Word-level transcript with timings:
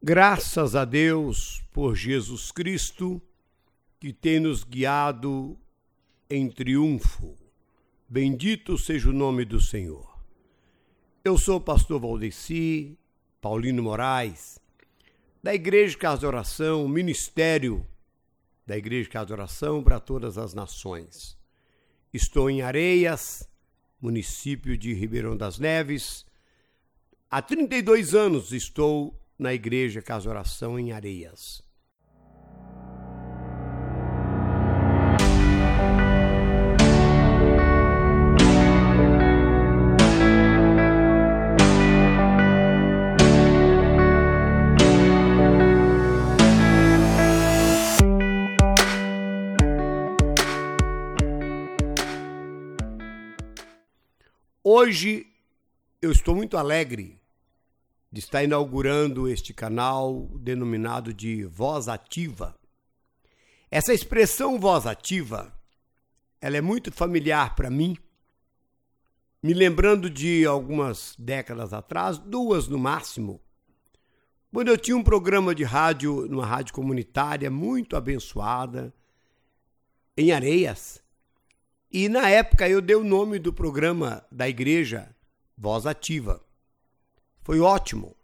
Graças 0.00 0.76
a 0.76 0.84
Deus 0.84 1.60
por 1.72 1.96
Jesus 1.96 2.52
Cristo, 2.52 3.20
que 3.98 4.12
tem 4.12 4.38
nos 4.38 4.62
guiado 4.62 5.58
em 6.30 6.48
triunfo. 6.48 7.34
Bendito 8.08 8.78
seja 8.78 9.10
o 9.10 9.12
nome 9.12 9.44
do 9.44 9.60
Senhor. 9.60 10.22
Eu 11.24 11.36
sou 11.36 11.56
o 11.56 11.60
pastor 11.60 11.98
Valdeci 12.00 12.96
Paulino 13.40 13.82
Moraes, 13.82 14.60
da 15.42 15.52
Igreja 15.52 15.98
Casa 15.98 16.20
de 16.20 16.26
Oração, 16.26 16.86
Ministério 16.86 17.84
da 18.64 18.78
Igreja 18.78 19.10
Casa 19.10 19.26
de 19.26 19.32
Oração 19.32 19.82
para 19.82 19.98
todas 19.98 20.38
as 20.38 20.54
nações. 20.54 21.36
Estou 22.14 22.48
em 22.48 22.62
Areias, 22.62 23.48
município 24.00 24.78
de 24.78 24.94
Ribeirão 24.94 25.36
das 25.36 25.58
Neves. 25.58 26.24
Há 27.28 27.42
32 27.42 28.14
anos 28.14 28.52
estou 28.52 29.17
na 29.38 29.54
Igreja 29.54 30.02
Casa 30.02 30.28
Oração 30.28 30.78
em 30.78 30.90
Areias. 30.90 31.62
Hoje 54.64 55.26
eu 56.02 56.10
estou 56.10 56.34
muito 56.34 56.56
alegre 56.56 57.18
de 58.10 58.20
estar 58.20 58.42
inaugurando 58.42 59.28
este 59.28 59.52
canal 59.52 60.28
denominado 60.40 61.12
de 61.12 61.44
Voz 61.44 61.88
Ativa. 61.88 62.58
Essa 63.70 63.92
expressão 63.92 64.58
voz 64.58 64.86
ativa, 64.86 65.52
ela 66.40 66.56
é 66.56 66.60
muito 66.60 66.90
familiar 66.90 67.54
para 67.54 67.68
mim, 67.68 67.98
me 69.42 69.52
lembrando 69.52 70.08
de 70.08 70.46
algumas 70.46 71.14
décadas 71.18 71.74
atrás, 71.74 72.16
duas 72.16 72.66
no 72.66 72.78
máximo, 72.78 73.40
quando 74.50 74.68
eu 74.68 74.78
tinha 74.78 74.96
um 74.96 75.02
programa 75.02 75.54
de 75.54 75.62
rádio, 75.62 76.26
numa 76.26 76.46
rádio 76.46 76.72
comunitária 76.72 77.50
muito 77.50 77.94
abençoada, 77.94 78.92
em 80.16 80.32
Areias. 80.32 81.02
E 81.92 82.08
na 82.08 82.28
época 82.30 82.66
eu 82.68 82.80
dei 82.80 82.96
o 82.96 83.04
nome 83.04 83.38
do 83.38 83.52
programa 83.52 84.26
da 84.32 84.48
igreja 84.48 85.14
Voz 85.56 85.86
Ativa. 85.86 86.42
Foi 87.48 87.60
ótimo. 87.60 88.14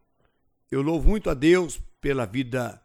Eu 0.70 0.82
louvo 0.82 1.08
muito 1.08 1.30
a 1.30 1.34
Deus 1.34 1.80
pela 1.98 2.26
vida 2.26 2.78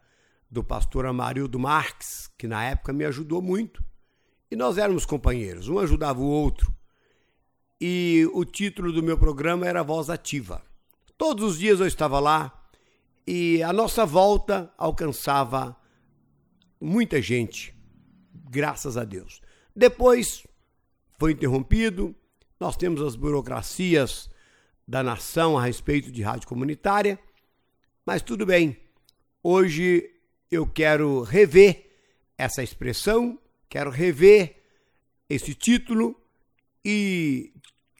do 0.50 0.64
pastor 0.64 1.04
Amarildo 1.04 1.58
Marques, 1.58 2.30
que 2.38 2.48
na 2.48 2.64
época 2.64 2.94
me 2.94 3.04
ajudou 3.04 3.42
muito. 3.42 3.84
E 4.50 4.56
nós 4.56 4.78
éramos 4.78 5.04
companheiros, 5.04 5.68
um 5.68 5.78
ajudava 5.78 6.18
o 6.18 6.24
outro. 6.24 6.74
E 7.78 8.26
o 8.32 8.42
título 8.46 8.90
do 8.90 9.02
meu 9.02 9.18
programa 9.18 9.68
era 9.68 9.82
Voz 9.82 10.08
Ativa. 10.08 10.62
Todos 11.18 11.44
os 11.44 11.58
dias 11.58 11.78
eu 11.78 11.86
estava 11.86 12.18
lá 12.18 12.66
e 13.26 13.62
a 13.62 13.70
nossa 13.70 14.06
volta 14.06 14.72
alcançava 14.78 15.76
muita 16.80 17.20
gente, 17.20 17.74
graças 18.32 18.96
a 18.96 19.04
Deus. 19.04 19.42
Depois 19.76 20.46
foi 21.18 21.32
interrompido, 21.32 22.14
nós 22.58 22.78
temos 22.78 23.02
as 23.02 23.14
burocracias 23.14 24.30
da 24.90 25.04
nação 25.04 25.56
a 25.56 25.62
respeito 25.62 26.10
de 26.10 26.20
rádio 26.20 26.48
comunitária, 26.48 27.16
mas 28.04 28.22
tudo 28.22 28.44
bem. 28.44 28.76
Hoje 29.40 30.10
eu 30.50 30.66
quero 30.66 31.22
rever 31.22 31.88
essa 32.36 32.60
expressão, 32.60 33.38
quero 33.68 33.88
rever 33.88 34.56
esse 35.28 35.54
título 35.54 36.20
e 36.84 37.52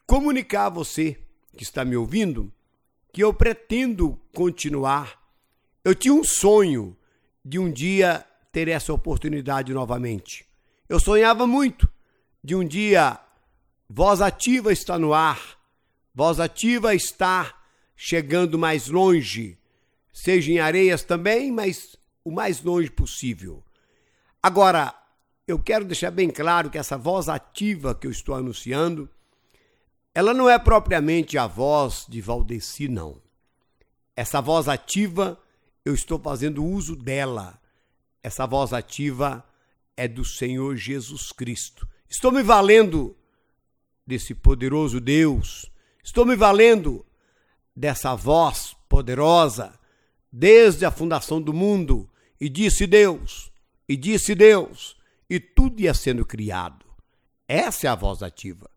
comunicar 0.05 0.67
a 0.67 0.71
você 0.71 1.17
que 1.57 1.63
está 1.63 1.85
me 1.85 1.97
ouvindo 1.97 2.53
que 3.13 3.23
eu 3.23 3.33
pretendo 3.33 4.21
continuar. 4.35 5.17
Eu 5.85 5.95
tinha 5.95 6.13
um 6.13 6.25
sonho 6.25 6.97
de 7.45 7.57
um 7.57 7.71
dia 7.71 8.27
ter 8.51 8.67
essa 8.67 8.93
oportunidade 8.93 9.73
novamente. 9.73 10.45
Eu 10.89 10.99
sonhava 10.99 11.47
muito 11.47 11.89
de 12.43 12.57
um 12.57 12.67
dia 12.67 13.17
Voz 13.89 14.21
Ativa 14.21 14.73
está 14.73 14.99
no 14.99 15.15
ar 15.15 15.60
Voz 16.21 16.39
ativa 16.39 16.95
está 16.95 17.59
chegando 17.97 18.59
mais 18.59 18.89
longe, 18.89 19.59
seja 20.13 20.53
em 20.53 20.59
areias 20.59 21.03
também, 21.03 21.51
mas 21.51 21.97
o 22.23 22.31
mais 22.31 22.63
longe 22.63 22.91
possível. 22.91 23.65
Agora, 24.43 24.95
eu 25.49 25.59
quero 25.59 25.87
deixar 25.87 26.11
bem 26.11 26.29
claro 26.29 26.69
que 26.69 26.77
essa 26.77 26.99
voz 26.99 27.31
ativa 27.31 27.95
que 27.95 28.07
eu 28.07 28.11
estou 28.11 28.35
anunciando, 28.35 29.09
ela 30.15 30.35
não 30.35 30.47
é 30.47 30.59
propriamente 30.59 31.39
a 31.39 31.47
voz 31.47 32.05
de 32.07 32.21
Valdeci, 32.21 32.87
não. 32.87 33.19
Essa 34.15 34.43
voz 34.43 34.69
ativa, 34.69 35.43
eu 35.87 35.95
estou 35.95 36.19
fazendo 36.19 36.63
uso 36.63 36.95
dela. 36.95 37.59
Essa 38.23 38.47
voz 38.47 38.75
ativa 38.75 39.43
é 39.97 40.07
do 40.07 40.23
Senhor 40.23 40.77
Jesus 40.77 41.33
Cristo. 41.33 41.89
Estou 42.11 42.31
me 42.31 42.43
valendo 42.43 43.17
desse 44.07 44.35
poderoso 44.35 45.01
Deus 45.01 45.71
Estou 46.03 46.25
me 46.25 46.37
valendo 46.37 47.05
dessa 47.75 48.15
voz 48.15 48.77
poderosa 48.89 49.79
desde 50.33 50.85
a 50.85 50.91
fundação 50.91 51.41
do 51.41 51.53
mundo, 51.53 52.09
e 52.41 52.49
disse 52.49 52.87
Deus, 52.87 53.51
e 53.89 53.97
disse 53.97 54.35
Deus, 54.35 54.97
e 55.29 55.41
tudo 55.41 55.81
ia 55.81 55.93
sendo 55.93 56.25
criado. 56.25 56.87
Essa 57.49 57.89
é 57.89 57.91
a 57.91 57.95
voz 57.95 58.23
ativa. 58.23 58.71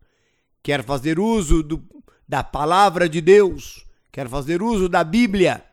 Quer 0.62 0.84
fazer 0.84 1.18
uso 1.18 1.62
do, 1.62 1.82
da 2.28 2.42
palavra 2.42 3.08
de 3.08 3.20
Deus, 3.20 3.86
quer 4.10 4.28
fazer 4.28 4.62
uso 4.62 4.88
da 4.88 5.04
Bíblia, 5.04 5.64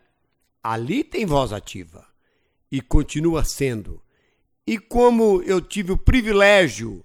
ali 0.63 1.03
tem 1.03 1.25
voz 1.25 1.51
ativa 1.51 2.05
e 2.71 2.79
continua 2.79 3.43
sendo. 3.43 4.01
E 4.65 4.77
como 4.77 5.41
eu 5.43 5.59
tive 5.59 5.91
o 5.91 5.97
privilégio 5.97 7.03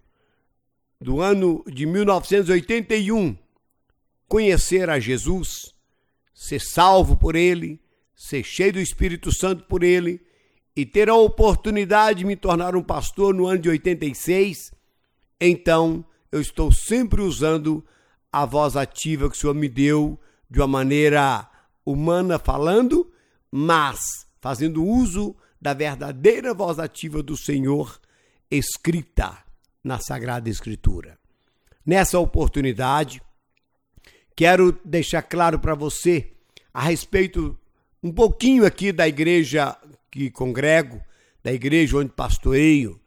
do 1.01 1.21
ano 1.21 1.65
de 1.67 1.87
1981 1.87 3.37
conhecer 4.29 4.91
a 4.91 4.99
Jesus, 4.99 5.75
ser 6.35 6.61
salvo 6.61 7.17
por 7.17 7.37
Ele, 7.37 7.81
ser 8.15 8.43
cheio 8.43 8.75
do 8.75 8.81
Espírito 8.81 9.33
Santo 9.33 9.65
por 9.65 9.83
Ele 9.83 10.21
e 10.75 10.85
ter 10.85 11.09
a 11.09 11.15
oportunidade 11.15 12.21
de 12.21 12.25
me 12.27 12.37
tornar 12.37 12.77
um 12.77 12.83
pastor 12.83 13.35
no 13.35 13.47
ano 13.47 13.61
de 13.61 13.69
86, 13.69 14.73
então 15.41 16.05
eu 16.31 16.41
estou 16.41 16.71
sempre 16.71 17.23
usando 17.23 17.85
a 18.31 18.45
voz 18.45 18.77
ativa 18.77 19.31
que 19.31 19.37
o 19.37 19.41
Senhor 19.41 19.55
me 19.55 19.69
deu 19.69 20.21
de 20.51 20.61
uma 20.61 20.67
maneira 20.67 21.49
humana 21.85 22.39
falando, 22.39 23.11
mas 23.51 24.27
fazendo 24.41 24.85
uso 24.85 25.35
da 25.61 25.73
verdadeira 25.73 26.53
voz 26.53 26.79
ativa 26.79 27.23
do 27.23 27.37
Senhor 27.37 27.99
escrita 28.51 29.39
na 29.83 29.99
Sagrada 29.99 30.49
Escritura. 30.49 31.19
Nessa 31.85 32.19
oportunidade, 32.19 33.23
quero 34.37 34.79
deixar 34.85 35.23
claro 35.23 35.59
para 35.59 35.75
você 35.75 36.31
a 36.73 36.83
respeito 36.83 37.59
um 38.03 38.13
pouquinho 38.13 38.67
aqui 38.67 38.93
da 38.93 39.09
igreja 39.09 39.75
que 40.11 40.31
congrego, 40.31 41.03
da 41.43 41.51
igreja 41.51 41.97
onde 41.97 42.13
pastoreio. 42.13 43.01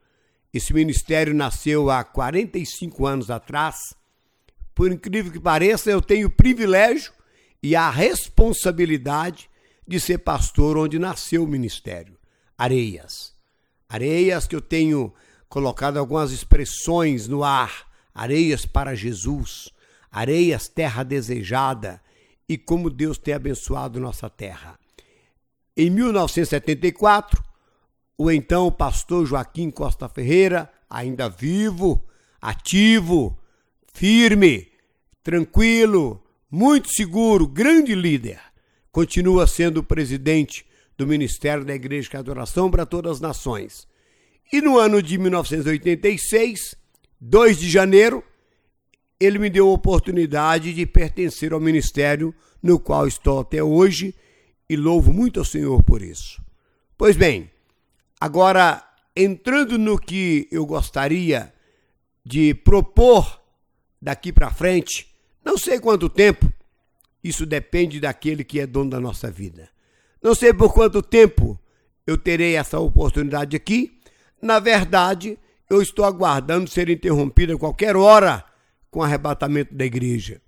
Esse 0.52 0.74
ministério 0.74 1.34
nasceu 1.34 1.92
há 1.92 2.04
45 2.04 3.06
anos 3.06 3.30
atrás. 3.30 3.94
Por 4.74 4.92
incrível 4.92 5.32
que 5.32 5.40
pareça, 5.40 5.92
eu 5.92 6.02
tenho 6.02 6.28
o 6.28 6.32
privilégio 6.32 7.14
e 7.62 7.76
a 7.76 7.90
responsabilidade 7.92 9.48
de 9.88 10.00
ser 10.00 10.20
pastor 10.20 10.78
onde 10.78 10.98
nasceu 10.98 11.44
o 11.44 11.48
ministério, 11.48 12.18
Areias. 12.58 13.36
Areias 13.88 14.48
que 14.48 14.56
eu 14.56 14.62
tenho 14.62 15.14
colocado 15.48 15.98
algumas 15.98 16.32
expressões 16.32 17.28
no 17.28 17.44
ar, 17.44 17.88
areias 18.14 18.66
para 18.66 18.96
Jesus 18.96 19.72
areias, 20.12 20.68
terra 20.68 21.04
desejada 21.04 22.02
e 22.48 22.58
como 22.58 22.90
Deus 22.90 23.18
tem 23.18 23.34
abençoado 23.34 24.00
nossa 24.00 24.30
terra. 24.30 24.80
Em 25.78 25.90
1974, 25.90 27.44
o 28.18 28.30
então 28.32 28.72
pastor 28.72 29.26
Joaquim 29.26 29.72
Costa 29.72 30.10
Ferreira, 30.10 30.70
ainda 30.90 31.30
vivo, 31.30 32.04
ativo, 32.42 33.38
firme, 33.94 34.68
tranquilo, 35.24 36.22
muito 36.50 36.90
seguro, 36.90 37.48
grande 37.48 37.94
líder, 37.94 38.40
continua 38.92 39.46
sendo 39.46 39.84
presidente 39.84 40.66
do 40.98 41.08
Ministério 41.08 41.64
da 41.64 41.74
Igreja 41.74 42.10
de 42.10 42.18
Adoração 42.18 42.70
para 42.70 42.86
Todas 42.86 43.14
as 43.14 43.22
Nações. 43.22 43.88
E 44.52 44.62
no 44.62 44.78
ano 44.78 45.02
de 45.02 45.18
1986, 45.18 46.76
2 47.22 47.58
de 47.60 47.70
janeiro, 47.70 48.24
ele 49.20 49.38
me 49.38 49.50
deu 49.50 49.68
a 49.68 49.74
oportunidade 49.74 50.74
de 50.74 50.86
pertencer 50.86 51.52
ao 51.52 51.60
ministério 51.60 52.34
no 52.64 52.80
qual 52.80 53.08
estou 53.08 53.42
até 53.42 53.62
hoje 53.62 54.16
e 54.70 54.76
louvo 54.76 55.12
muito 55.12 55.40
ao 55.40 55.46
Senhor 55.46 55.84
por 55.84 56.02
isso. 56.02 56.42
Pois 56.98 57.18
bem, 57.18 57.50
agora 58.20 58.84
entrando 59.16 59.78
no 59.78 60.00
que 60.00 60.48
eu 60.52 60.66
gostaria 60.66 61.54
de 62.26 62.54
propor 62.54 63.42
daqui 64.02 64.32
para 64.32 64.52
frente, 64.52 65.08
não 65.44 65.58
sei 65.58 65.80
quanto 65.80 66.08
tempo, 66.08 66.52
isso 67.24 67.46
depende 67.46 68.00
daquele 68.00 68.44
que 68.44 68.60
é 68.60 68.68
dono 68.68 68.90
da 68.90 69.00
nossa 69.00 69.30
vida. 69.30 69.70
Não 70.22 70.36
sei 70.36 70.54
por 70.54 70.74
quanto 70.74 71.02
tempo 71.02 71.60
eu 72.06 72.18
terei 72.18 72.56
essa 72.56 72.80
oportunidade 72.80 73.56
aqui. 73.56 74.00
Na 74.42 74.60
verdade, 74.60 75.38
eu 75.70 75.82
estou 75.82 76.06
aguardando 76.06 76.70
ser 76.70 76.90
interrompido 76.90 77.54
a 77.54 77.60
qualquer 77.60 77.96
hora 77.96 78.44
com 78.90 79.00
o 79.00 79.04
arrebatamento 79.04 79.74
da 79.74 79.86
igreja. 79.86 80.42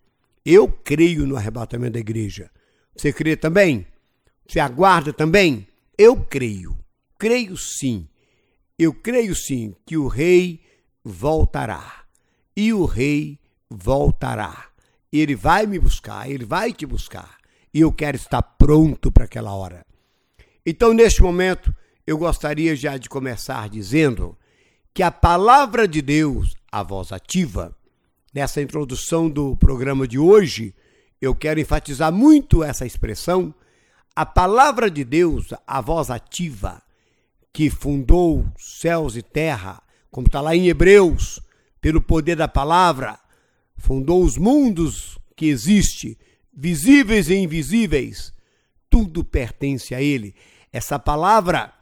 Eu 0.46 0.68
creio 0.68 1.26
no 1.28 1.36
arrebatamento 1.36 1.94
da 1.94 2.00
igreja. 2.00 2.50
Você 2.96 3.14
crê 3.14 3.36
também? 3.36 3.86
Você 4.48 4.60
aguarda 4.60 5.14
também? 5.14 5.68
Eu 5.98 6.18
creio. 6.18 6.78
Creio 7.18 7.56
sim. 7.56 8.08
Eu 8.78 8.94
creio 8.94 9.36
sim 9.36 9.76
que 9.86 9.96
o 9.98 10.08
rei 10.08 10.62
voltará. 11.04 12.06
E 12.56 12.74
o 12.74 12.86
rei 12.86 13.40
voltará. 13.70 14.68
Ele 15.12 15.36
vai 15.36 15.66
me 15.66 15.78
buscar, 15.78 16.30
ele 16.30 16.46
vai 16.46 16.74
te 16.74 16.86
buscar. 16.86 17.38
E 17.74 17.82
eu 17.82 17.92
quero 17.92 18.18
estar 18.18 18.42
pronto 18.42 19.12
para 19.12 19.26
aquela 19.26 19.54
hora. 19.54 19.86
Então, 20.66 20.94
neste 20.94 21.22
momento, 21.22 21.74
eu 22.06 22.18
gostaria 22.18 22.76
já 22.76 22.98
de 22.98 23.08
começar 23.08 23.70
dizendo 23.70 24.38
que 24.94 25.04
a 25.04 25.12
palavra 25.12 25.88
de 25.88 26.02
Deus, 26.02 26.56
a 26.72 26.84
voz 26.84 27.12
ativa, 27.12 27.76
nessa 28.34 28.62
introdução 28.62 29.30
do 29.30 29.56
programa 29.58 30.08
de 30.08 30.18
hoje, 30.18 30.74
eu 31.22 31.36
quero 31.36 31.60
enfatizar 31.60 32.12
muito 32.12 32.64
essa 32.64 32.86
expressão. 32.86 33.54
A 34.16 34.26
palavra 34.26 34.90
de 34.90 35.04
Deus, 35.04 35.54
a 35.68 35.82
voz 35.82 36.10
ativa, 36.10 36.82
que 37.54 37.70
fundou 37.70 38.46
céus 38.58 39.16
e 39.16 39.22
terra, 39.22 39.82
como 40.10 40.28
está 40.28 40.42
lá 40.42 40.56
em 40.56 40.68
Hebreus, 40.68 41.42
pelo 41.82 42.02
poder 42.02 42.36
da 42.36 42.48
palavra, 42.48 43.20
fundou 43.78 44.24
os 44.24 44.38
mundos 44.38 45.18
que 45.36 45.48
existem, 45.48 46.18
visíveis 46.54 47.30
e 47.30 47.36
invisíveis, 47.36 48.34
tudo 48.90 49.24
pertence 49.24 49.96
a 49.96 50.02
Ele. 50.02 50.36
Essa 50.72 51.00
palavra, 51.00 51.74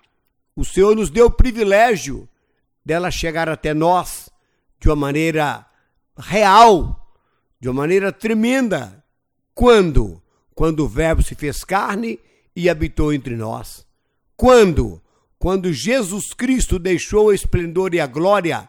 o 0.56 0.64
Senhor 0.64 0.96
nos 0.96 1.10
deu 1.10 1.28
o 1.28 1.32
privilégio 1.32 2.28
dela 2.84 3.12
chegar 3.12 3.50
até 3.50 3.74
nós 3.74 4.30
de 4.80 4.88
uma 4.88 4.96
maneira 4.96 5.66
real, 6.20 7.14
de 7.60 7.70
uma 7.70 7.82
maneira 7.82 8.12
tremenda. 8.12 9.04
Quando? 9.54 10.22
Quando 10.54 10.82
o 10.82 10.88
Verbo 10.88 11.24
se 11.24 11.36
fez 11.36 11.64
carne 11.64 12.20
e 12.56 12.70
habitou 12.70 13.14
entre 13.14 13.36
nós. 13.36 13.86
Quando? 14.36 15.02
Quando 15.38 15.72
Jesus 15.72 16.34
Cristo 16.34 16.78
deixou 16.78 17.28
o 17.28 17.34
esplendor 17.34 17.94
e 17.94 18.00
a 18.00 18.08
glória, 18.08 18.68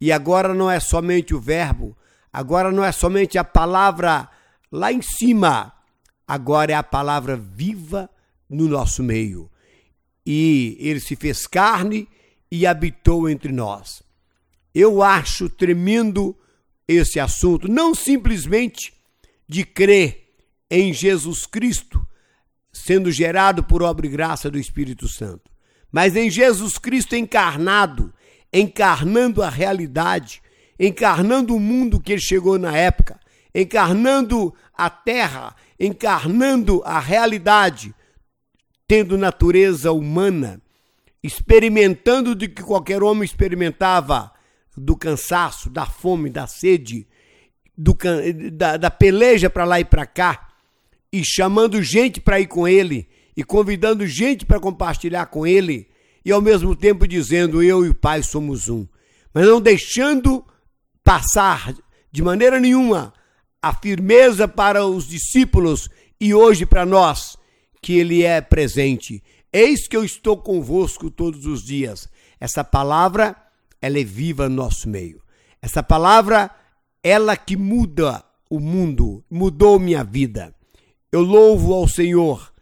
e 0.00 0.12
agora 0.12 0.52
não 0.52 0.70
é 0.70 0.78
somente 0.78 1.34
o 1.34 1.40
Verbo, 1.40 1.96
agora 2.32 2.70
não 2.70 2.84
é 2.84 2.92
somente 2.92 3.38
a 3.38 3.44
palavra 3.44 4.28
lá 4.70 4.92
em 4.92 5.00
cima, 5.00 5.72
agora 6.26 6.72
é 6.72 6.74
a 6.74 6.82
palavra 6.82 7.36
viva 7.36 8.10
no 8.48 8.68
nosso 8.68 9.02
meio. 9.02 9.50
E 10.24 10.76
ele 10.80 11.00
se 11.00 11.16
fez 11.16 11.46
carne 11.46 12.06
e 12.50 12.66
habitou 12.66 13.28
entre 13.28 13.50
nós. 13.50 14.02
Eu 14.74 15.02
acho 15.02 15.48
tremendo 15.48 16.36
esse 16.86 17.18
assunto, 17.20 17.68
não 17.68 17.94
simplesmente 17.94 18.92
de 19.48 19.64
crer 19.64 20.30
em 20.70 20.92
Jesus 20.92 21.46
Cristo, 21.46 22.04
sendo 22.72 23.10
gerado 23.10 23.62
por 23.62 23.82
obra 23.82 24.06
e 24.06 24.10
graça 24.10 24.50
do 24.50 24.58
Espírito 24.58 25.06
Santo, 25.06 25.50
mas 25.90 26.16
em 26.16 26.30
Jesus 26.30 26.78
Cristo 26.78 27.14
encarnado, 27.14 28.12
encarnando 28.52 29.42
a 29.42 29.50
realidade, 29.50 30.42
encarnando 30.78 31.54
o 31.54 31.60
mundo 31.60 32.00
que 32.00 32.12
ele 32.12 32.20
chegou 32.20 32.58
na 32.58 32.76
época, 32.76 33.20
encarnando 33.54 34.54
a 34.74 34.88
terra, 34.88 35.54
encarnando 35.78 36.82
a 36.84 36.98
realidade, 36.98 37.94
tendo 38.88 39.18
natureza 39.18 39.92
humana, 39.92 40.60
experimentando 41.22 42.34
do 42.34 42.48
que 42.48 42.62
qualquer 42.62 43.02
homem 43.02 43.24
experimentava, 43.24 44.32
do 44.76 44.96
cansaço, 44.96 45.68
da 45.70 45.86
fome, 45.86 46.30
da 46.30 46.46
sede, 46.46 47.06
do, 47.76 47.96
da, 48.52 48.76
da 48.76 48.90
peleja 48.90 49.50
para 49.50 49.64
lá 49.64 49.80
e 49.80 49.84
para 49.84 50.06
cá, 50.06 50.48
e 51.12 51.22
chamando 51.24 51.82
gente 51.82 52.20
para 52.20 52.40
ir 52.40 52.46
com 52.46 52.66
ele, 52.66 53.08
e 53.36 53.44
convidando 53.44 54.06
gente 54.06 54.44
para 54.46 54.60
compartilhar 54.60 55.26
com 55.26 55.46
ele, 55.46 55.88
e 56.24 56.30
ao 56.30 56.40
mesmo 56.40 56.76
tempo 56.76 57.06
dizendo: 57.06 57.62
Eu 57.62 57.84
e 57.84 57.88
o 57.88 57.94
Pai 57.94 58.22
somos 58.22 58.68
um. 58.68 58.86
Mas 59.34 59.46
não 59.46 59.60
deixando 59.60 60.44
passar 61.02 61.74
de 62.10 62.22
maneira 62.22 62.60
nenhuma 62.60 63.12
a 63.60 63.74
firmeza 63.74 64.46
para 64.46 64.84
os 64.84 65.06
discípulos 65.06 65.88
e 66.20 66.34
hoje 66.34 66.66
para 66.66 66.84
nós, 66.84 67.36
que 67.80 67.94
ele 67.94 68.22
é 68.22 68.40
presente. 68.40 69.22
Eis 69.52 69.88
que 69.88 69.96
eu 69.96 70.04
estou 70.04 70.36
convosco 70.36 71.10
todos 71.10 71.46
os 71.46 71.64
dias. 71.64 72.08
Essa 72.38 72.62
palavra 72.62 73.36
ela 73.82 73.98
é 73.98 74.04
viva 74.04 74.48
no 74.48 74.54
nosso 74.54 74.88
meio. 74.88 75.20
Essa 75.60 75.82
palavra, 75.82 76.50
ela 77.02 77.36
que 77.36 77.56
muda 77.56 78.24
o 78.48 78.60
mundo, 78.60 79.24
mudou 79.28 79.78
minha 79.80 80.04
vida. 80.04 80.54
Eu 81.10 81.20
louvo 81.20 81.74
ao 81.74 81.88
Senhor, 81.88 82.52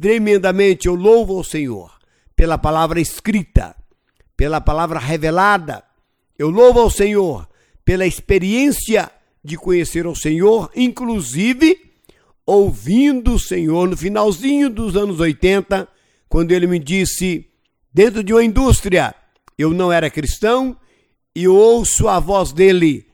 tremendamente 0.00 0.88
eu 0.88 0.94
louvo 0.96 1.36
ao 1.36 1.44
Senhor, 1.44 1.96
pela 2.34 2.58
palavra 2.58 3.00
escrita, 3.00 3.76
pela 4.36 4.60
palavra 4.60 4.98
revelada. 4.98 5.84
Eu 6.36 6.50
louvo 6.50 6.80
ao 6.80 6.90
Senhor 6.90 7.48
pela 7.84 8.06
experiência 8.06 9.10
de 9.44 9.56
conhecer 9.56 10.06
o 10.06 10.14
Senhor, 10.14 10.70
inclusive 10.74 11.92
ouvindo 12.44 13.34
o 13.34 13.38
Senhor 13.38 13.88
no 13.88 13.96
finalzinho 13.96 14.68
dos 14.68 14.96
anos 14.96 15.20
80, 15.20 15.88
quando 16.28 16.52
ele 16.52 16.66
me 16.66 16.78
disse, 16.78 17.46
dentro 17.92 18.24
de 18.24 18.32
uma 18.32 18.44
indústria, 18.44 19.14
eu 19.58 19.70
não 19.72 19.92
era 19.92 20.10
cristão 20.10 20.76
e 21.34 21.48
ouço 21.48 22.08
a 22.08 22.18
voz 22.18 22.52
dele. 22.52 23.06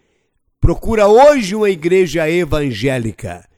Procura 0.61 1.07
hoje 1.07 1.55
uma 1.55 1.71
igreja 1.71 2.29
evangélica. 2.29 3.49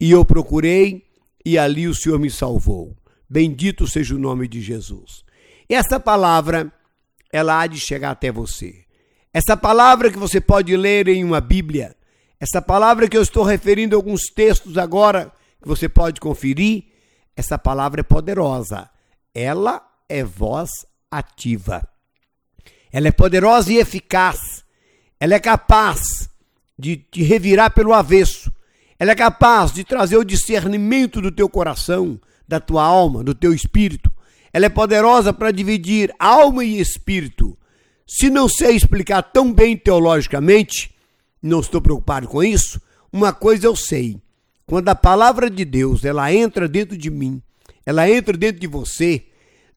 E 0.00 0.10
eu 0.10 0.24
procurei 0.24 1.04
e 1.44 1.58
ali 1.58 1.88
o 1.88 1.94
Senhor 1.94 2.18
me 2.18 2.30
salvou. 2.30 2.96
Bendito 3.28 3.86
seja 3.86 4.14
o 4.14 4.18
nome 4.18 4.46
de 4.46 4.60
Jesus. 4.60 5.24
Essa 5.68 5.98
palavra, 6.00 6.72
ela 7.32 7.60
há 7.60 7.66
de 7.66 7.78
chegar 7.78 8.10
até 8.10 8.30
você. 8.30 8.84
Essa 9.32 9.56
palavra 9.56 10.10
que 10.10 10.18
você 10.18 10.40
pode 10.40 10.76
ler 10.76 11.08
em 11.08 11.24
uma 11.24 11.40
Bíblia, 11.40 11.94
essa 12.40 12.62
palavra 12.62 13.08
que 13.08 13.16
eu 13.16 13.22
estou 13.22 13.42
referindo 13.42 13.94
a 13.94 13.98
alguns 13.98 14.26
textos 14.34 14.78
agora, 14.78 15.32
que 15.60 15.68
você 15.68 15.88
pode 15.88 16.20
conferir, 16.20 16.84
essa 17.36 17.58
palavra 17.58 18.00
é 18.00 18.04
poderosa. 18.04 18.88
Ela 19.34 19.86
é 20.08 20.24
voz 20.24 20.70
ativa. 21.10 21.86
Ela 22.92 23.08
é 23.08 23.12
poderosa 23.12 23.72
e 23.72 23.78
eficaz. 23.78 24.64
Ela 25.20 25.34
é 25.34 25.40
capaz 25.40 26.28
de 26.78 26.96
te 26.96 27.22
revirar 27.22 27.72
pelo 27.72 27.92
avesso. 27.92 28.52
Ela 28.98 29.12
é 29.12 29.14
capaz 29.14 29.72
de 29.72 29.84
trazer 29.84 30.16
o 30.16 30.24
discernimento 30.24 31.20
do 31.20 31.30
teu 31.30 31.48
coração, 31.48 32.20
da 32.46 32.58
tua 32.58 32.84
alma, 32.84 33.22
do 33.22 33.34
teu 33.34 33.52
espírito. 33.52 34.10
Ela 34.52 34.66
é 34.66 34.68
poderosa 34.68 35.32
para 35.32 35.50
dividir 35.50 36.12
alma 36.18 36.64
e 36.64 36.80
espírito. 36.80 37.56
Se 38.06 38.30
não 38.30 38.48
sei 38.48 38.74
explicar 38.74 39.22
tão 39.22 39.52
bem 39.52 39.76
teologicamente, 39.76 40.94
não 41.42 41.60
estou 41.60 41.80
preocupado 41.80 42.26
com 42.26 42.42
isso. 42.42 42.80
Uma 43.12 43.32
coisa 43.32 43.66
eu 43.66 43.76
sei: 43.76 44.20
quando 44.66 44.88
a 44.88 44.94
palavra 44.94 45.50
de 45.50 45.64
Deus 45.64 46.04
ela 46.04 46.32
entra 46.32 46.66
dentro 46.66 46.96
de 46.96 47.10
mim, 47.10 47.42
ela 47.84 48.10
entra 48.10 48.36
dentro 48.36 48.60
de 48.60 48.66
você, 48.66 49.26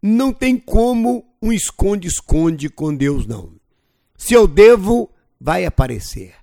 não 0.01 0.31
tem 0.31 0.57
como 0.57 1.25
um 1.41 1.51
esconde-esconde 1.51 2.69
com 2.69 2.95
Deus, 2.95 3.25
não. 3.25 3.53
Se 4.15 4.33
eu 4.33 4.47
devo, 4.47 5.09
vai 5.39 5.65
aparecer. 5.65 6.35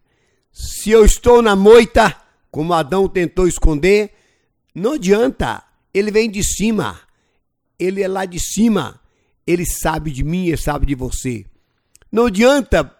Se 0.52 0.90
eu 0.90 1.04
estou 1.04 1.40
na 1.40 1.54
moita, 1.54 2.16
como 2.50 2.72
Adão 2.72 3.08
tentou 3.08 3.46
esconder, 3.46 4.12
não 4.74 4.94
adianta. 4.94 5.62
Ele 5.94 6.10
vem 6.10 6.28
de 6.28 6.42
cima. 6.42 7.00
Ele 7.78 8.02
é 8.02 8.08
lá 8.08 8.24
de 8.24 8.40
cima. 8.40 9.00
Ele 9.46 9.64
sabe 9.64 10.10
de 10.10 10.24
mim, 10.24 10.48
ele 10.48 10.56
sabe 10.56 10.84
de 10.84 10.96
você. 10.96 11.46
Não 12.10 12.26
adianta 12.26 12.92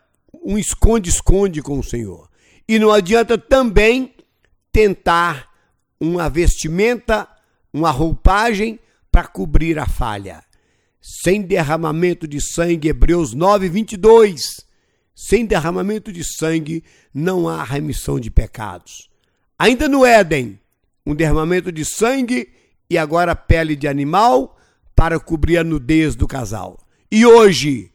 um 0.45 0.57
esconde-esconde 0.57 1.61
com 1.63 1.81
o 1.81 1.85
Senhor. 1.85 2.31
E 2.69 2.79
não 2.79 2.93
adianta 2.93 3.37
também 3.37 4.15
tentar 4.71 5.49
uma 6.01 6.31
vestimenta, 6.31 7.29
uma 7.73 7.91
roupagem 7.91 8.79
para 9.11 9.27
cobrir 9.27 9.79
a 9.81 9.87
falha 9.87 10.48
sem 11.01 11.43
derramamento 11.43 12.27
de 12.27 12.41
sangue, 12.41 12.89
Hebreus 12.89 13.35
9, 13.35 13.69
22. 13.69 14.67
Sem 15.15 15.47
derramamento 15.47 16.13
de 16.13 16.23
sangue 16.25 16.85
não 17.13 17.49
há 17.49 17.65
remissão 17.65 18.21
de 18.21 18.31
pecados. 18.31 19.11
Ainda 19.59 19.89
no 19.89 20.05
Éden, 20.05 20.59
um 21.05 21.15
derramamento 21.15 21.73
de 21.73 21.85
sangue 21.85 22.49
e 22.89 22.97
agora 22.97 23.35
pele 23.35 23.75
de 23.75 23.89
animal 23.89 24.57
para 24.95 25.19
cobrir 25.19 25.59
a 25.59 25.65
nudez 25.65 26.15
do 26.15 26.27
casal. 26.27 26.79
E 27.11 27.25
hoje, 27.25 27.91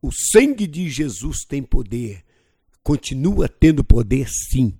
o 0.00 0.10
sangue 0.12 0.66
de 0.66 0.88
Jesus 0.88 1.44
tem 1.46 1.62
poder, 1.62 2.24
continua 2.82 3.48
tendo 3.48 3.82
poder, 3.82 4.28
sim. 4.28 4.78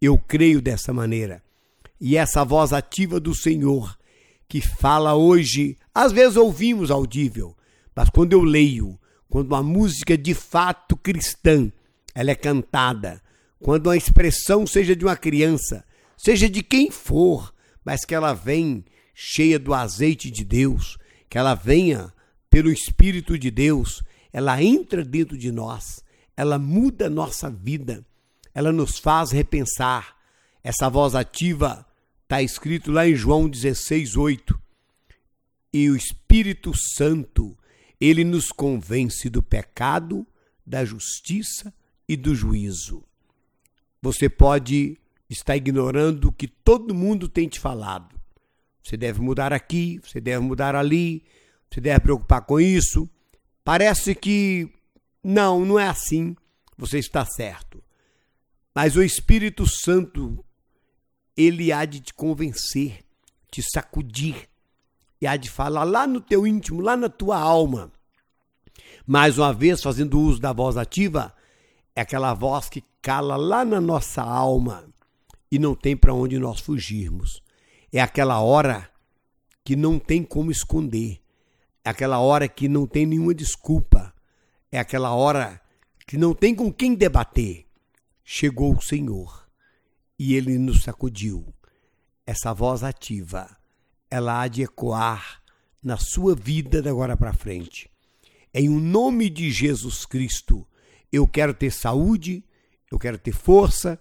Eu 0.00 0.16
creio 0.16 0.62
dessa 0.62 0.92
maneira. 0.92 1.42
E 2.00 2.16
essa 2.16 2.44
voz 2.44 2.72
ativa 2.72 3.20
do 3.20 3.34
Senhor 3.34 3.98
que 4.48 4.60
fala 4.60 5.14
hoje, 5.14 5.76
às 5.94 6.12
vezes 6.12 6.36
ouvimos 6.36 6.90
audível, 6.90 7.56
mas 7.94 8.08
quando 8.10 8.32
eu 8.32 8.42
leio, 8.42 8.98
quando 9.28 9.48
uma 9.48 9.62
música 9.62 10.16
de 10.16 10.34
fato 10.34 10.96
cristã, 10.96 11.70
ela 12.14 12.30
é 12.30 12.34
cantada, 12.34 13.20
quando 13.58 13.90
a 13.90 13.96
expressão 13.96 14.66
seja 14.66 14.96
de 14.96 15.04
uma 15.04 15.16
criança, 15.16 15.84
seja 16.16 16.48
de 16.48 16.62
quem 16.62 16.90
for, 16.90 17.52
mas 17.84 18.04
que 18.04 18.14
ela 18.14 18.32
vem 18.32 18.84
cheia 19.14 19.58
do 19.58 19.74
azeite 19.74 20.30
de 20.30 20.44
Deus, 20.44 20.98
que 21.28 21.36
ela 21.36 21.54
venha 21.54 22.12
pelo 22.48 22.70
Espírito 22.70 23.38
de 23.38 23.50
Deus, 23.50 24.02
ela 24.32 24.62
entra 24.62 25.04
dentro 25.04 25.36
de 25.36 25.52
nós, 25.52 26.02
ela 26.36 26.58
muda 26.58 27.06
a 27.06 27.10
nossa 27.10 27.50
vida, 27.50 28.04
ela 28.54 28.72
nos 28.72 28.98
faz 28.98 29.30
repensar. 29.30 30.16
Essa 30.62 30.88
voz 30.88 31.14
ativa 31.14 31.86
está 32.22 32.42
escrito 32.42 32.90
lá 32.90 33.08
em 33.08 33.14
João 33.14 33.48
16, 33.48 34.16
8. 34.16 34.59
E 35.72 35.88
o 35.88 35.96
Espírito 35.96 36.72
Santo, 36.76 37.56
ele 38.00 38.24
nos 38.24 38.48
convence 38.48 39.28
do 39.28 39.42
pecado, 39.42 40.26
da 40.66 40.84
justiça 40.84 41.72
e 42.08 42.16
do 42.16 42.34
juízo. 42.34 43.04
Você 44.02 44.28
pode 44.28 44.98
estar 45.28 45.56
ignorando 45.56 46.28
o 46.28 46.32
que 46.32 46.48
todo 46.48 46.94
mundo 46.94 47.28
tem 47.28 47.48
te 47.48 47.60
falado. 47.60 48.18
Você 48.82 48.96
deve 48.96 49.20
mudar 49.20 49.52
aqui, 49.52 50.00
você 50.02 50.20
deve 50.20 50.44
mudar 50.44 50.74
ali, 50.74 51.22
você 51.70 51.80
deve 51.80 52.00
preocupar 52.00 52.42
com 52.42 52.58
isso. 52.58 53.08
Parece 53.62 54.14
que 54.14 54.68
não, 55.22 55.64
não 55.64 55.78
é 55.78 55.86
assim. 55.86 56.34
Você 56.76 56.98
está 56.98 57.24
certo. 57.24 57.82
Mas 58.74 58.96
o 58.96 59.02
Espírito 59.02 59.66
Santo, 59.66 60.44
ele 61.36 61.70
há 61.70 61.84
de 61.84 62.00
te 62.00 62.14
convencer, 62.14 63.04
te 63.50 63.62
sacudir, 63.62 64.48
e 65.20 65.26
há 65.26 65.36
de 65.36 65.50
falar 65.50 65.84
lá 65.84 66.06
no 66.06 66.20
teu 66.20 66.46
íntimo, 66.46 66.80
lá 66.80 66.96
na 66.96 67.08
tua 67.08 67.38
alma. 67.38 67.92
Mais 69.06 69.38
uma 69.38 69.52
vez, 69.52 69.82
fazendo 69.82 70.20
uso 70.20 70.40
da 70.40 70.52
voz 70.52 70.76
ativa, 70.76 71.34
é 71.94 72.00
aquela 72.00 72.32
voz 72.32 72.68
que 72.68 72.82
cala 73.02 73.36
lá 73.36 73.64
na 73.64 73.80
nossa 73.80 74.22
alma 74.22 74.84
e 75.50 75.58
não 75.58 75.74
tem 75.74 75.96
para 75.96 76.14
onde 76.14 76.38
nós 76.38 76.60
fugirmos. 76.60 77.42
É 77.92 78.00
aquela 78.00 78.40
hora 78.40 78.88
que 79.64 79.74
não 79.74 79.98
tem 79.98 80.22
como 80.22 80.50
esconder. 80.50 81.20
É 81.84 81.90
aquela 81.90 82.18
hora 82.18 82.48
que 82.48 82.68
não 82.68 82.86
tem 82.86 83.04
nenhuma 83.04 83.34
desculpa. 83.34 84.14
É 84.70 84.78
aquela 84.78 85.12
hora 85.12 85.60
que 86.06 86.16
não 86.16 86.34
tem 86.34 86.54
com 86.54 86.72
quem 86.72 86.94
debater. 86.94 87.66
Chegou 88.24 88.76
o 88.76 88.82
Senhor 88.82 89.48
e 90.18 90.34
ele 90.34 90.56
nos 90.56 90.84
sacudiu. 90.84 91.52
Essa 92.24 92.54
voz 92.54 92.84
ativa, 92.84 93.56
ela 94.10 94.42
há 94.42 94.48
de 94.48 94.62
ecoar 94.62 95.40
na 95.82 95.96
sua 95.96 96.34
vida 96.34 96.82
de 96.82 96.88
agora 96.88 97.16
para 97.16 97.32
frente. 97.32 97.90
Em 98.52 98.68
o 98.68 98.80
nome 98.80 99.30
de 99.30 99.50
Jesus 99.50 100.04
Cristo, 100.04 100.66
eu 101.12 101.26
quero 101.26 101.54
ter 101.54 101.70
saúde, 101.70 102.44
eu 102.90 102.98
quero 102.98 103.16
ter 103.16 103.32
força, 103.32 103.98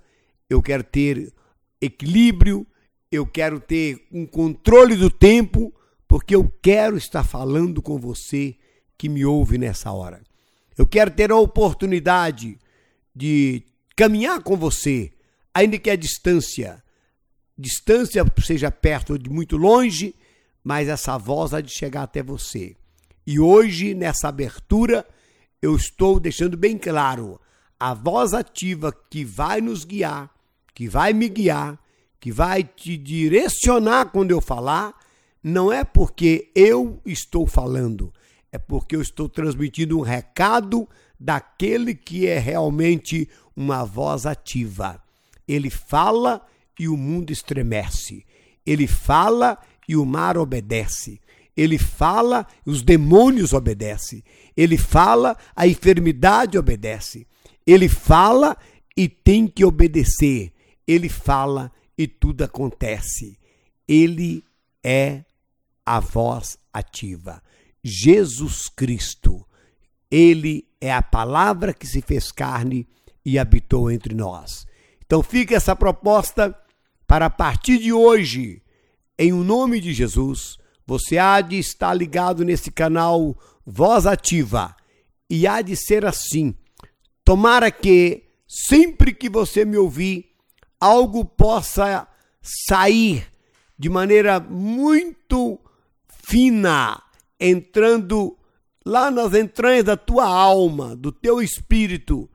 eu 0.50 0.62
quero 0.62 0.84
ter 0.84 1.32
equilíbrio, 1.80 2.66
eu 3.12 3.26
quero 3.26 3.60
ter 3.60 4.08
um 4.12 4.26
controle 4.26 4.96
do 4.96 5.10
tempo, 5.10 5.74
porque 6.08 6.36
eu 6.36 6.52
quero 6.62 6.98
estar 6.98 7.24
falando 7.24 7.82
com 7.82 7.98
você 8.00 8.56
que 8.98 9.08
me 9.08 9.24
ouve 9.24 9.58
nessa 9.58 9.92
hora. 9.92 10.22
Eu 10.78 10.86
quero 10.86 11.12
ter 11.12 11.32
a 11.32 11.36
oportunidade 11.36 12.58
de 13.16 13.64
caminhar 13.96 14.42
com 14.42 14.56
você, 14.56 15.12
ainda 15.54 15.78
que 15.78 15.90
a 15.90 15.96
distância, 15.96 16.84
distância 17.60 18.26
seja 18.44 18.72
perto 18.72 19.12
ou 19.12 19.18
de 19.18 19.30
muito 19.30 19.58
longe, 19.58 20.16
mas 20.64 20.88
essa 20.88 21.18
voz 21.18 21.54
há 21.54 21.62
de 21.62 21.72
chegar 21.72 22.04
até 22.04 22.24
você. 22.24 22.76
E 23.28 23.40
hoje, 23.40 23.94
nessa 23.94 24.30
abertura, 24.30 25.06
eu 25.62 25.76
estou 25.76 26.20
deixando 26.20 26.56
bem 26.58 26.78
claro 26.78 27.40
a 27.80 27.94
voz 27.94 28.34
ativa 28.34 28.92
que 28.92 29.24
vai 29.24 29.62
nos 29.62 29.84
guiar 29.84 30.32
que 30.80 30.88
vai 30.88 31.12
me 31.12 31.28
guiar, 31.28 31.78
que 32.22 32.32
vai 32.32 32.64
te 32.64 32.96
direcionar 32.96 34.06
quando 34.14 34.32
eu 34.32 34.40
falar, 34.40 34.98
não 35.44 35.74
é 35.74 35.84
porque 35.84 36.50
eu 36.56 37.02
estou 37.06 37.46
falando, 37.46 38.14
é 38.50 38.58
porque 38.58 38.96
eu 38.96 39.02
estou 39.02 39.28
transmitindo 39.28 40.00
um 40.00 40.04
recado 40.04 40.88
daquele 41.20 41.94
que 41.94 42.26
é 42.26 42.40
realmente 42.40 43.28
uma 43.54 43.84
voz 43.84 44.26
ativa. 44.26 45.04
Ele 45.46 45.70
fala 45.70 46.42
e 46.80 46.88
o 46.88 46.96
mundo 46.96 47.32
estremece. 47.32 48.26
Ele 48.66 48.88
fala 48.88 49.60
e 49.88 49.96
o 49.96 50.06
mar 50.06 50.38
obedece. 50.38 51.20
Ele 51.56 51.78
fala 51.78 52.48
e 52.66 52.70
os 52.70 52.82
demônios 52.82 53.54
obedecem. 53.54 54.24
Ele 54.56 54.78
fala, 54.78 55.36
a 55.56 55.68
enfermidade 55.68 56.58
obedece. 56.58 57.28
Ele 57.68 57.90
fala 57.90 58.58
e 58.96 59.08
tem 59.10 59.46
que 59.46 59.66
obedecer 59.66 60.54
ele 60.90 61.08
fala 61.08 61.72
e 61.96 62.08
tudo 62.08 62.44
acontece. 62.44 63.38
Ele 63.88 64.44
é 64.84 65.24
a 65.86 66.00
voz 66.00 66.58
ativa. 66.74 67.44
Jesus 67.84 68.68
Cristo, 68.70 69.46
ele 70.10 70.68
é 70.82 70.92
a 70.92 71.04
palavra 71.04 71.72
que 71.72 71.86
se 71.86 72.02
fez 72.02 72.32
carne 72.32 72.88
e 73.24 73.38
habitou 73.38 73.92
entre 73.92 74.16
nós. 74.16 74.66
Então 75.06 75.22
fica 75.22 75.56
essa 75.56 75.76
proposta 75.76 76.58
para 77.10 77.26
a 77.26 77.30
partir 77.32 77.80
de 77.80 77.92
hoje, 77.92 78.62
em 79.18 79.34
o 79.34 79.44
nome 79.44 79.82
de 79.82 79.94
Jesus, 79.94 80.60
você 80.86 81.18
há 81.18 81.42
de 81.42 81.58
estar 81.58 81.92
ligado 81.92 82.46
nesse 82.46 82.70
canal 82.70 83.36
Voz 83.66 84.06
Ativa 84.06 84.76
e 85.28 85.48
há 85.48 85.64
de 85.64 85.76
ser 85.76 86.06
assim. 86.06 86.54
Tomara 87.26 87.72
que 87.72 88.26
sempre 88.48 89.12
que 89.12 89.28
você 89.28 89.66
me 89.66 89.76
ouvir, 89.76 90.28
algo 90.80 91.26
possa 91.26 92.08
sair 92.44 93.26
de 93.76 93.90
maneira 93.90 94.40
muito 94.40 95.60
fina, 96.08 97.02
entrando 97.40 98.38
lá 98.86 99.10
nas 99.10 99.34
entranhas 99.34 99.86
da 99.86 99.98
tua 99.98 100.28
alma, 100.28 100.96
do 100.96 101.12
teu 101.12 101.42
espírito 101.42 102.30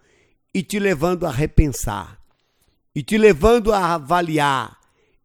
e 0.52 0.64
te 0.64 0.81
levando 0.81 1.28
a 1.28 1.31
repensar, 1.31 2.19
e 2.95 3.03
te 3.03 3.19
levando 3.19 3.73
a 3.73 3.95
avaliar, 3.95 4.79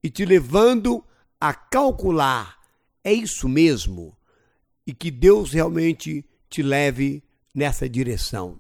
e 0.04 0.10
te 0.10 0.26
levando 0.26 1.04
a 1.40 1.54
calcular. 1.54 2.58
É 3.04 3.14
isso 3.14 3.48
mesmo? 3.48 4.18
E 4.86 4.94
que 4.94 5.12
Deus 5.12 5.54
realmente 5.54 6.26
te 6.50 6.64
leve 6.64 7.24
nessa 7.54 7.88
direção. 7.88 8.60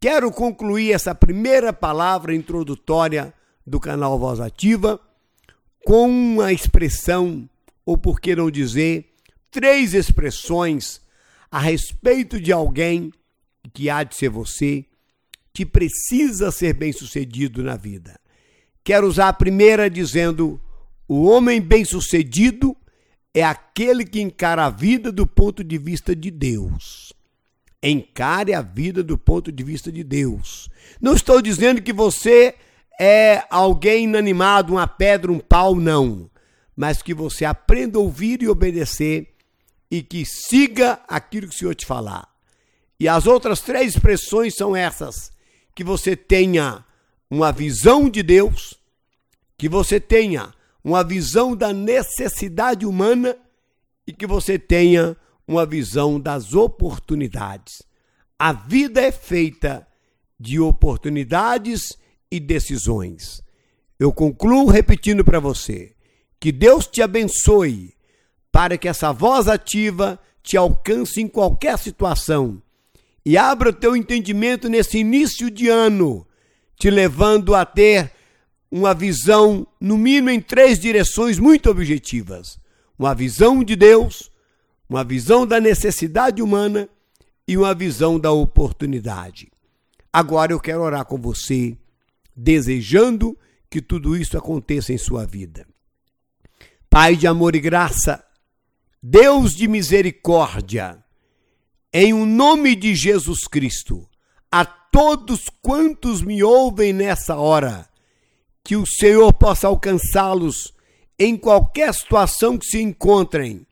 Quero 0.00 0.30
concluir 0.30 0.92
essa 0.92 1.14
primeira 1.14 1.72
palavra 1.72 2.34
introdutória 2.34 3.34
do 3.66 3.78
canal 3.78 4.18
Voz 4.18 4.40
Ativa 4.40 5.00
com 5.84 6.08
uma 6.08 6.52
expressão, 6.52 7.48
ou 7.84 7.98
por 7.98 8.20
que 8.20 8.34
não 8.34 8.50
dizer, 8.50 9.12
três 9.50 9.94
expressões 9.94 11.00
a 11.50 11.58
respeito 11.58 12.40
de 12.40 12.52
alguém 12.52 13.12
que 13.72 13.90
há 13.90 14.02
de 14.02 14.14
ser 14.14 14.28
você, 14.28 14.84
que 15.52 15.66
precisa 15.66 16.50
ser 16.50 16.74
bem-sucedido 16.74 17.62
na 17.62 17.76
vida. 17.76 18.18
Quero 18.88 19.06
usar 19.06 19.28
a 19.28 19.34
primeira 19.34 19.90
dizendo: 19.90 20.58
o 21.06 21.26
homem 21.26 21.60
bem-sucedido 21.60 22.74
é 23.34 23.44
aquele 23.44 24.02
que 24.02 24.18
encara 24.18 24.64
a 24.64 24.70
vida 24.70 25.12
do 25.12 25.26
ponto 25.26 25.62
de 25.62 25.76
vista 25.76 26.16
de 26.16 26.30
Deus. 26.30 27.12
Encare 27.82 28.54
a 28.54 28.62
vida 28.62 29.02
do 29.02 29.18
ponto 29.18 29.52
de 29.52 29.62
vista 29.62 29.92
de 29.92 30.02
Deus. 30.02 30.70
Não 31.02 31.12
estou 31.12 31.42
dizendo 31.42 31.82
que 31.82 31.92
você 31.92 32.54
é 32.98 33.44
alguém 33.50 34.04
inanimado, 34.04 34.72
uma 34.72 34.88
pedra, 34.88 35.30
um 35.30 35.38
pau, 35.38 35.74
não. 35.74 36.30
Mas 36.74 37.02
que 37.02 37.12
você 37.12 37.44
aprenda 37.44 37.98
a 37.98 38.00
ouvir 38.00 38.40
e 38.40 38.48
obedecer 38.48 39.34
e 39.90 40.02
que 40.02 40.24
siga 40.24 40.98
aquilo 41.06 41.46
que 41.46 41.54
o 41.54 41.58
Senhor 41.58 41.74
te 41.74 41.84
falar. 41.84 42.26
E 42.98 43.06
as 43.06 43.26
outras 43.26 43.60
três 43.60 43.92
expressões 43.92 44.54
são 44.54 44.74
essas: 44.74 45.30
que 45.74 45.84
você 45.84 46.16
tenha 46.16 46.82
uma 47.30 47.52
visão 47.52 48.08
de 48.08 48.22
Deus, 48.22 48.77
que 49.58 49.68
você 49.68 49.98
tenha 49.98 50.54
uma 50.82 51.04
visão 51.04 51.54
da 51.54 51.72
necessidade 51.72 52.86
humana 52.86 53.36
e 54.06 54.12
que 54.12 54.26
você 54.26 54.58
tenha 54.58 55.16
uma 55.46 55.66
visão 55.66 56.18
das 56.18 56.54
oportunidades. 56.54 57.82
A 58.38 58.52
vida 58.52 59.02
é 59.02 59.10
feita 59.10 59.86
de 60.38 60.60
oportunidades 60.60 61.98
e 62.30 62.38
decisões. 62.38 63.42
Eu 63.98 64.12
concluo 64.12 64.66
repetindo 64.66 65.24
para 65.24 65.40
você: 65.40 65.92
que 66.38 66.52
Deus 66.52 66.86
te 66.86 67.02
abençoe, 67.02 67.94
para 68.52 68.78
que 68.78 68.88
essa 68.88 69.12
voz 69.12 69.48
ativa 69.48 70.18
te 70.42 70.56
alcance 70.56 71.20
em 71.20 71.26
qualquer 71.28 71.76
situação 71.78 72.62
e 73.26 73.36
abra 73.36 73.70
o 73.70 73.74
teu 73.74 73.94
entendimento 73.94 74.68
nesse 74.68 74.98
início 74.98 75.50
de 75.50 75.68
ano, 75.68 76.26
te 76.78 76.88
levando 76.88 77.54
a 77.54 77.66
ter 77.66 78.12
uma 78.70 78.94
visão, 78.94 79.66
no 79.80 79.96
mínimo 79.96 80.30
em 80.30 80.40
três 80.40 80.78
direções 80.78 81.38
muito 81.38 81.70
objetivas: 81.70 82.58
uma 82.98 83.14
visão 83.14 83.62
de 83.64 83.74
Deus, 83.74 84.30
uma 84.88 85.04
visão 85.04 85.46
da 85.46 85.60
necessidade 85.60 86.42
humana 86.42 86.88
e 87.46 87.56
uma 87.56 87.74
visão 87.74 88.18
da 88.18 88.30
oportunidade. 88.30 89.50
Agora 90.12 90.52
eu 90.52 90.60
quero 90.60 90.82
orar 90.82 91.04
com 91.04 91.18
você, 91.18 91.76
desejando 92.36 93.36
que 93.70 93.80
tudo 93.80 94.16
isso 94.16 94.36
aconteça 94.36 94.92
em 94.92 94.98
sua 94.98 95.26
vida. 95.26 95.66
Pai 96.88 97.16
de 97.16 97.26
amor 97.26 97.54
e 97.54 97.60
graça, 97.60 98.24
Deus 99.02 99.54
de 99.54 99.68
misericórdia, 99.68 101.02
em 101.92 102.12
o 102.12 102.18
um 102.18 102.26
nome 102.26 102.74
de 102.74 102.94
Jesus 102.94 103.46
Cristo, 103.46 104.08
a 104.50 104.64
todos 104.64 105.48
quantos 105.62 106.22
me 106.22 106.42
ouvem 106.42 106.92
nessa 106.92 107.36
hora, 107.36 107.88
que 108.68 108.76
o 108.76 108.84
Senhor 108.84 109.32
possa 109.32 109.66
alcançá-los 109.66 110.74
em 111.18 111.38
qualquer 111.38 111.94
situação 111.94 112.58
que 112.58 112.66
se 112.66 112.82
encontrem. 112.82 113.66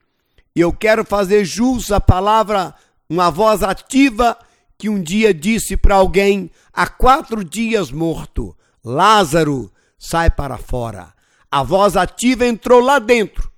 Eu 0.54 0.72
quero 0.72 1.04
fazer 1.04 1.44
jus 1.44 1.92
à 1.92 2.00
palavra, 2.00 2.74
uma 3.06 3.28
voz 3.28 3.62
ativa 3.62 4.38
que 4.78 4.88
um 4.88 4.98
dia 5.02 5.34
disse 5.34 5.76
para 5.76 5.96
alguém 5.96 6.50
há 6.72 6.86
quatro 6.86 7.44
dias 7.44 7.90
morto: 7.90 8.56
Lázaro, 8.82 9.70
sai 9.98 10.30
para 10.30 10.56
fora. 10.56 11.12
A 11.50 11.62
voz 11.62 11.94
ativa 11.94 12.46
entrou 12.46 12.80
lá 12.80 12.98
dentro. 12.98 13.52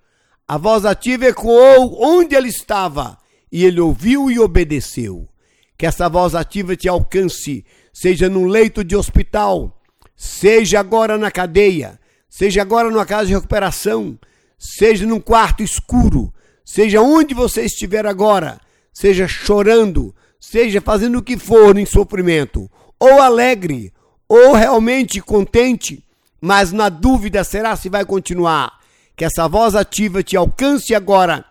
A 0.49 0.59
voz 0.59 0.85
ativa 0.85 1.27
ecoou 1.27 2.03
onde 2.03 2.35
ele 2.35 2.49
estava 2.49 3.17
e 3.53 3.65
ele 3.65 3.79
ouviu 3.79 4.29
e 4.29 4.41
obedeceu. 4.41 5.29
Que 5.79 5.87
essa 5.87 6.09
voz 6.09 6.35
ativa 6.35 6.75
te 6.75 6.89
alcance, 6.89 7.65
seja 7.93 8.29
num 8.29 8.49
leito 8.49 8.83
de 8.83 8.97
hospital, 8.97 9.78
seja 10.19 10.81
agora 10.81 11.17
na 11.17 11.31
cadeia, 11.31 12.01
seja 12.29 12.61
agora 12.61 12.91
numa 12.91 13.07
casa 13.07 13.27
de 13.27 13.35
recuperação, 13.35 14.19
seja 14.59 15.07
num 15.07 15.21
quarto 15.21 15.63
escuro, 15.63 16.35
seja 16.65 17.01
onde 17.01 17.33
você 17.33 17.63
estiver 17.63 18.05
agora, 18.05 18.61
seja 18.93 19.29
chorando, 19.29 20.13
seja 20.41 20.81
fazendo 20.81 21.19
o 21.19 21.23
que 21.23 21.39
for 21.39 21.79
em 21.79 21.87
sofrimento, 21.87 22.69
ou 22.99 23.23
alegre, 23.23 23.93
ou 24.29 24.55
realmente 24.55 25.21
contente, 25.21 26.05
mas 26.41 26.73
na 26.73 26.89
dúvida 26.89 27.45
será 27.45 27.77
se 27.77 27.89
vai 27.89 28.05
continuar. 28.05 28.77
Que 29.17 29.25
essa 29.25 29.49
voz 29.49 29.75
ativa 29.75 30.23
te 30.23 30.37
alcance 30.37 30.95
agora. 30.95 31.45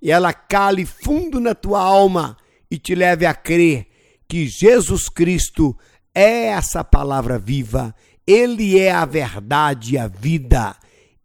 E 0.00 0.10
ela 0.10 0.32
cale 0.32 0.84
fundo 0.84 1.38
na 1.38 1.54
tua 1.54 1.80
alma 1.80 2.36
e 2.68 2.78
te 2.78 2.94
leve 2.94 3.26
a 3.26 3.34
crer 3.34 3.86
que 4.28 4.46
Jesus 4.46 5.08
Cristo 5.08 5.76
é 6.14 6.46
essa 6.46 6.82
palavra 6.82 7.38
viva 7.38 7.94
ele 8.26 8.78
é 8.78 8.90
a 8.92 9.04
verdade 9.04 9.94
e 9.94 9.98
a 9.98 10.06
vida, 10.06 10.76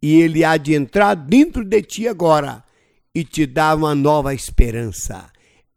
e 0.01 0.22
ele 0.22 0.44
há 0.44 0.58
de 0.58 0.74
entrar 0.74 1.16
dentro 1.16 1.63
de 1.63 1.82
ti 1.82 2.08
agora 2.08 2.63
e 3.13 3.24
te 3.24 3.46
dar 3.46 3.75
uma 3.75 3.96
nova 3.96 4.34
esperança. 4.34 5.30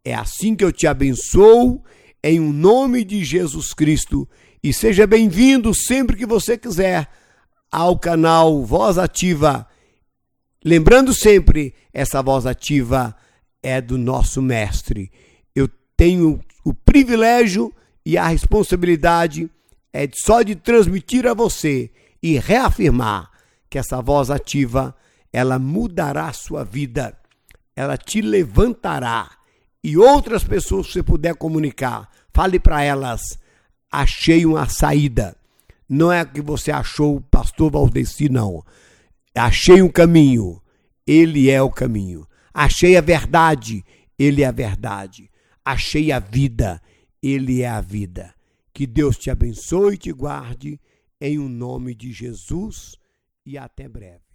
É 0.05 0.15
assim 0.15 0.55
que 0.55 0.65
eu 0.65 0.73
te 0.73 0.87
abençoo, 0.87 1.83
em 2.23 2.39
um 2.39 2.53
nome 2.53 3.05
de 3.05 3.25
Jesus 3.25 3.73
Cristo, 3.73 4.29
e 4.63 4.73
seja 4.73 5.07
bem-vindo 5.07 5.75
sempre 5.75 6.17
que 6.17 6.27
você 6.27 6.57
quiser 6.59 7.09
ao 7.71 7.99
canal 7.99 8.65
Voz 8.65 8.99
Ativa. 8.99 9.67
Lembrando 10.63 11.15
sempre, 11.15 11.75
essa 11.93 12.23
voz 12.23 12.45
ativa 12.45 13.17
é 13.63 13.81
do 13.81 13.97
nosso 13.97 14.43
mestre. 14.43 15.11
Eu 15.55 15.69
tenho 15.97 16.41
o 16.65 16.75
privilégio 16.75 17.73
e 18.05 18.19
a 18.19 18.27
responsabilidade 18.27 19.51
é 19.93 20.09
só 20.15 20.43
de 20.43 20.55
transmitir 20.55 21.27
a 21.27 21.35
você 21.35 21.91
e 22.23 22.39
reafirmar 22.39 23.31
que 23.69 23.79
essa 23.79 24.01
voz 24.01 24.31
ativa, 24.31 24.95
ela 25.33 25.59
mudará 25.59 26.29
a 26.29 26.33
sua 26.33 26.65
vida, 26.65 27.17
ela 27.75 27.97
te 27.97 28.21
levantará 28.21 29.31
e 29.83 29.97
outras 29.97 30.45
pessoas 30.45 30.89
que 30.89 30.93
você 30.95 31.03
puder 31.03 31.35
comunicar, 31.35 32.09
fale 32.33 32.59
para 32.59 32.83
elas, 32.83 33.39
achei 33.91 34.45
uma 34.45 34.69
saída. 34.69 35.37
Não 35.89 36.13
é 36.13 36.25
que 36.25 36.41
você 36.41 36.71
achou 36.71 37.17
o 37.17 37.21
pastor 37.21 37.71
Valdeci, 37.71 38.29
não. 38.29 38.65
Achei 39.35 39.83
um 39.83 39.89
caminho, 39.89 40.61
ele 41.07 41.51
é 41.51 41.61
o 41.63 41.71
caminho. 41.71 42.27
Achei 42.53 42.97
a 42.97 43.01
verdade, 43.01 43.85
ele 44.19 44.43
é 44.43 44.47
a 44.47 44.53
verdade. 44.53 45.31
Achei 45.65 46.13
a 46.13 46.19
vida, 46.19 46.81
ele 47.23 47.63
é 47.63 47.69
a 47.69 47.81
vida. 47.81 48.35
Que 48.73 48.87
Deus 48.87 49.17
te 49.17 49.31
abençoe 49.31 49.95
e 49.95 49.99
te 49.99 50.13
guarde, 50.13 50.81
em 51.21 51.39
o 51.39 51.45
um 51.45 51.49
nome 51.49 51.95
de 51.95 52.13
Jesus, 52.13 52.97
e 53.45 53.59
até 53.59 53.89
breve. 53.89 54.30